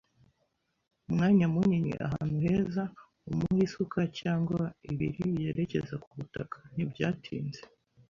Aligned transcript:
umwanya 1.07 1.45
munini, 1.53 1.91
ahantu 2.07 2.35
heza, 2.45 2.83
umuhe 3.29 3.61
isuka 3.67 3.99
cyangwa 4.19 4.61
ibiri 4.91 5.23
yerekeza 5.41 5.95
ku 6.03 6.07
butaka.” 6.17 6.57
Ntibyatinze 6.73 7.61